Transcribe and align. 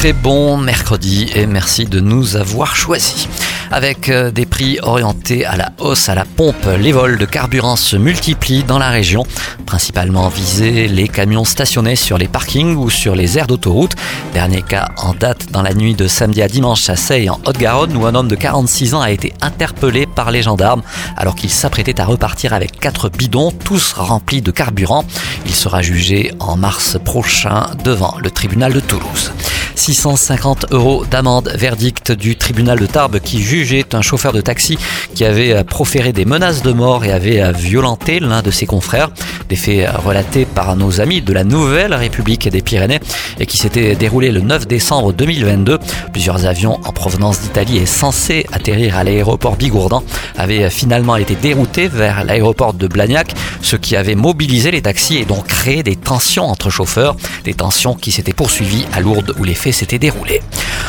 Très 0.00 0.14
bon 0.14 0.56
mercredi 0.56 1.30
et 1.34 1.44
merci 1.44 1.84
de 1.84 2.00
nous 2.00 2.36
avoir 2.36 2.74
choisis. 2.74 3.28
Avec 3.70 4.08
euh, 4.08 4.30
des 4.30 4.46
prix 4.46 4.78
orientés 4.80 5.44
à 5.44 5.58
la 5.58 5.72
hausse 5.78 6.08
à 6.08 6.14
la 6.14 6.24
pompe, 6.24 6.66
les 6.78 6.90
vols 6.90 7.18
de 7.18 7.26
carburant 7.26 7.76
se 7.76 7.98
multiplient 7.98 8.64
dans 8.64 8.78
la 8.78 8.88
région, 8.88 9.26
principalement 9.66 10.30
visés 10.30 10.88
les 10.88 11.06
camions 11.06 11.44
stationnés 11.44 11.96
sur 11.96 12.16
les 12.16 12.28
parkings 12.28 12.76
ou 12.76 12.88
sur 12.88 13.14
les 13.14 13.36
aires 13.36 13.46
d'autoroute. 13.46 13.92
Dernier 14.32 14.62
cas 14.62 14.88
en 14.96 15.12
date 15.12 15.52
dans 15.52 15.60
la 15.60 15.74
nuit 15.74 15.94
de 15.94 16.08
samedi 16.08 16.40
à 16.40 16.48
dimanche 16.48 16.88
à 16.88 16.96
Seille 16.96 17.28
en 17.28 17.38
Haute-Garonne 17.44 17.94
où 17.94 18.06
un 18.06 18.14
homme 18.14 18.28
de 18.28 18.36
46 18.36 18.94
ans 18.94 19.02
a 19.02 19.10
été 19.10 19.34
interpellé 19.42 20.06
par 20.06 20.30
les 20.30 20.40
gendarmes 20.40 20.82
alors 21.18 21.34
qu'il 21.34 21.50
s'apprêtait 21.50 22.00
à 22.00 22.06
repartir 22.06 22.54
avec 22.54 22.80
quatre 22.80 23.10
bidons, 23.10 23.52
tous 23.52 23.92
remplis 23.92 24.40
de 24.40 24.50
carburant. 24.50 25.04
Il 25.44 25.54
sera 25.54 25.82
jugé 25.82 26.32
en 26.40 26.56
mars 26.56 26.96
prochain 27.04 27.66
devant 27.84 28.16
le 28.18 28.30
tribunal 28.30 28.72
de 28.72 28.80
Toulouse. 28.80 29.32
650 29.80 30.66
euros 30.72 31.06
d'amende, 31.10 31.50
verdict 31.56 32.12
du 32.12 32.36
tribunal 32.36 32.78
de 32.78 32.84
Tarbes 32.84 33.18
qui 33.18 33.42
jugeait 33.42 33.94
un 33.94 34.02
chauffeur 34.02 34.34
de 34.34 34.42
taxi 34.42 34.76
qui 35.14 35.24
avait 35.24 35.64
proféré 35.64 36.12
des 36.12 36.26
menaces 36.26 36.62
de 36.62 36.72
mort 36.72 37.06
et 37.06 37.12
avait 37.12 37.50
violenté 37.52 38.20
l'un 38.20 38.42
de 38.42 38.50
ses 38.50 38.66
confrères. 38.66 39.08
Des 39.48 39.56
faits 39.56 39.88
relatés 40.04 40.44
par 40.44 40.76
nos 40.76 41.00
amis 41.00 41.22
de 41.22 41.32
la 41.32 41.44
Nouvelle 41.44 41.94
République 41.94 42.46
des 42.46 42.60
Pyrénées 42.60 43.00
et 43.38 43.46
qui 43.46 43.56
s'était 43.56 43.94
déroulé 43.94 44.30
le 44.30 44.42
9 44.42 44.66
décembre 44.66 45.14
2022. 45.14 45.78
Plusieurs 46.12 46.44
avions 46.44 46.78
en 46.84 46.92
provenance 46.92 47.40
d'Italie 47.40 47.78
et 47.78 47.86
censés 47.86 48.44
atterrir 48.52 48.98
à 48.98 49.02
l'aéroport 49.02 49.56
Bigourdan 49.56 50.04
avaient 50.36 50.68
finalement 50.68 51.16
été 51.16 51.36
déroutés 51.36 51.88
vers 51.88 52.22
l'aéroport 52.24 52.74
de 52.74 52.86
Blagnac, 52.86 53.32
ce 53.62 53.76
qui 53.76 53.96
avait 53.96 54.14
mobilisé 54.14 54.70
les 54.72 54.82
taxis 54.82 55.16
et 55.16 55.24
donc 55.24 55.46
créé 55.46 55.82
des 55.82 55.96
tensions 55.96 56.44
entre 56.44 56.68
chauffeurs, 56.68 57.16
des 57.44 57.54
tensions 57.54 57.94
qui 57.94 58.12
s'étaient 58.12 58.34
poursuivies 58.34 58.84
à 58.92 59.00
Lourdes 59.00 59.34
où 59.38 59.44
les 59.44 59.54
faits 59.54 59.69
s'était 59.72 59.98
déroulé. 59.98 60.40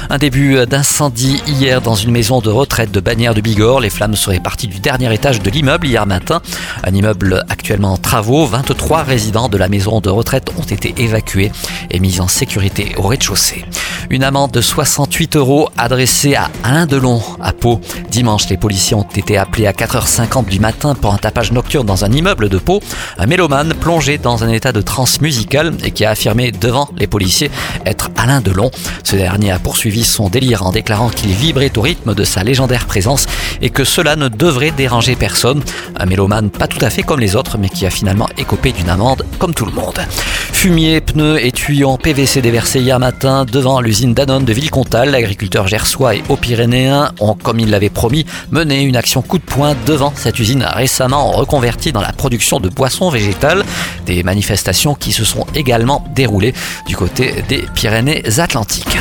Un 0.09 0.17
début 0.17 0.65
d'incendie 0.65 1.41
hier 1.47 1.81
dans 1.81 1.95
une 1.95 2.11
maison 2.11 2.41
de 2.41 2.49
retraite 2.49 2.91
de 2.91 2.99
Bagnères 2.99 3.33
de 3.33 3.41
Bigorre. 3.41 3.79
Les 3.79 3.89
flammes 3.89 4.15
seraient 4.15 4.39
parties 4.39 4.67
du 4.67 4.79
dernier 4.79 5.13
étage 5.13 5.41
de 5.41 5.49
l'immeuble 5.49 5.87
hier 5.87 6.05
matin. 6.05 6.41
Un 6.83 6.93
immeuble 6.93 7.45
actuellement 7.49 7.93
en 7.93 7.97
travaux. 7.97 8.45
23 8.45 9.03
résidents 9.03 9.47
de 9.47 9.57
la 9.57 9.69
maison 9.69 10.01
de 10.01 10.09
retraite 10.09 10.49
ont 10.57 10.63
été 10.63 10.93
évacués 10.97 11.51
et 11.89 11.99
mis 11.99 12.19
en 12.19 12.27
sécurité 12.27 12.93
au 12.97 13.03
rez-de-chaussée. 13.03 13.65
Une 14.11 14.25
amende 14.25 14.51
de 14.51 14.59
68 14.59 15.37
euros 15.37 15.69
adressée 15.77 16.35
à 16.35 16.49
Alain 16.65 16.85
Delon 16.85 17.21
à 17.39 17.53
Pau. 17.53 17.79
Dimanche, 18.09 18.49
les 18.49 18.57
policiers 18.57 18.93
ont 18.93 19.07
été 19.15 19.37
appelés 19.37 19.67
à 19.67 19.71
4h50 19.71 20.49
du 20.49 20.59
matin 20.59 20.95
pour 20.95 21.13
un 21.13 21.17
tapage 21.17 21.53
nocturne 21.53 21.85
dans 21.85 22.03
un 22.03 22.11
immeuble 22.11 22.49
de 22.49 22.57
Pau. 22.57 22.81
Un 23.17 23.25
mélomane 23.25 23.73
plongé 23.73 24.17
dans 24.17 24.43
un 24.43 24.49
état 24.49 24.73
de 24.73 24.81
transe 24.81 25.21
musicale 25.21 25.73
et 25.85 25.91
qui 25.91 26.03
a 26.03 26.09
affirmé 26.09 26.51
devant 26.51 26.89
les 26.97 27.07
policiers 27.07 27.49
être 27.85 28.09
Alain 28.17 28.41
Delon. 28.41 28.69
Ce 29.05 29.15
dernier 29.15 29.51
a 29.51 29.59
poursuivi 29.59 30.03
son 30.03 30.27
délire 30.27 30.65
en 30.65 30.73
déclarant 30.73 31.07
qu'il 31.07 31.31
vibrait 31.31 31.71
au 31.77 31.81
rythme 31.81 32.13
de 32.13 32.25
sa 32.25 32.43
légendaire 32.43 32.87
présence 32.87 33.27
et 33.61 33.69
que 33.69 33.85
cela 33.85 34.17
ne 34.17 34.27
devrait 34.27 34.71
déranger 34.71 35.15
personne. 35.15 35.63
Un 35.95 36.05
mélomane 36.05 36.49
pas 36.49 36.67
tout 36.67 36.83
à 36.83 36.89
fait 36.89 37.03
comme 37.03 37.21
les 37.21 37.37
autres 37.37 37.57
mais 37.57 37.69
qui 37.69 37.85
a 37.85 37.89
finalement 37.89 38.27
écopé 38.37 38.73
d'une 38.73 38.89
amende 38.89 39.25
comme 39.39 39.53
tout 39.53 39.65
le 39.65 39.71
monde. 39.71 40.01
Fumier, 40.51 40.99
pneus 40.99 41.39
et 41.39 41.53
en 41.85 41.97
PVC 41.97 42.41
déversés 42.41 42.81
hier 42.81 42.99
matin 42.99 43.45
devant 43.45 43.79
l'usine 43.79 44.00
Danone 44.07 44.45
de 44.45 44.53
Villecontal. 44.53 45.11
L'agriculteur 45.11 45.67
gersois 45.67 46.15
et 46.15 46.23
haut-pyrénéen 46.29 47.11
ont, 47.19 47.35
comme 47.35 47.59
il 47.59 47.69
l'avait 47.69 47.89
promis, 47.89 48.25
mené 48.49 48.81
une 48.81 48.97
action 48.97 49.21
coup 49.21 49.37
de 49.37 49.43
poing 49.43 49.75
devant 49.85 50.13
cette 50.15 50.39
usine 50.39 50.63
récemment 50.63 51.31
reconvertie 51.31 51.91
dans 51.91 52.01
la 52.01 52.11
production 52.11 52.59
de 52.59 52.69
boissons 52.69 53.09
végétales. 53.09 53.63
Des 54.05 54.23
manifestations 54.23 54.95
qui 54.95 55.11
se 55.11 55.23
sont 55.23 55.45
également 55.55 56.03
déroulées 56.15 56.53
du 56.87 56.95
côté 56.95 57.43
des 57.47 57.63
Pyrénées 57.73 58.23
Atlantiques. 58.39 58.97